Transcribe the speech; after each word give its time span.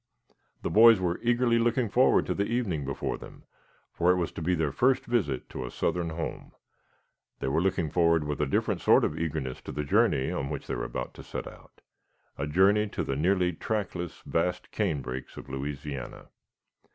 The 0.63 0.71
boys 0.71 0.99
were 0.99 1.19
eagerly 1.21 1.59
looking 1.59 1.87
forward 1.87 2.25
to 2.25 2.33
the 2.33 2.47
evening 2.47 2.85
before 2.85 3.19
them, 3.19 3.43
for 3.93 4.09
it 4.09 4.15
was 4.15 4.31
to 4.31 4.41
be 4.41 4.55
their 4.55 4.71
first 4.71 5.05
visit 5.05 5.47
to 5.49 5.63
a 5.63 5.69
southern 5.69 6.09
home. 6.09 6.53
They 7.39 7.49
were 7.49 7.61
looking 7.61 7.91
forward 7.91 8.23
with 8.23 8.41
a 8.41 8.47
different 8.47 8.81
sort 8.81 9.03
of 9.05 9.15
eagerness 9.19 9.61
to 9.61 9.71
the 9.71 9.83
journey 9.83 10.31
on 10.31 10.49
which 10.49 10.65
they 10.65 10.73
were 10.73 10.83
about 10.85 11.13
to 11.13 11.23
set 11.23 11.45
out 11.47 11.81
a 12.35 12.47
journey 12.47 12.87
to 12.87 13.03
the 13.03 13.15
nearly 13.15 13.53
trackless, 13.53 14.23
vast 14.25 14.71
canebrakes 14.71 15.37
of 15.37 15.47
Louisiana. 15.49 16.29